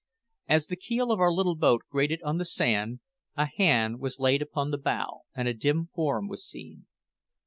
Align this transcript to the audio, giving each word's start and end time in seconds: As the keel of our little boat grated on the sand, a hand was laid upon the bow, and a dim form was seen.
As 0.49 0.65
the 0.65 0.75
keel 0.75 1.11
of 1.11 1.19
our 1.19 1.31
little 1.31 1.53
boat 1.55 1.83
grated 1.91 2.23
on 2.23 2.39
the 2.39 2.45
sand, 2.45 3.01
a 3.37 3.45
hand 3.45 3.99
was 3.99 4.17
laid 4.17 4.41
upon 4.41 4.71
the 4.71 4.79
bow, 4.79 5.25
and 5.35 5.47
a 5.47 5.53
dim 5.53 5.85
form 5.85 6.27
was 6.27 6.43
seen. 6.43 6.87